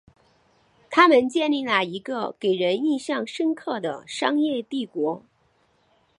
[0.89, 5.23] 他们建立了一个给人印象深刻的商业帝国。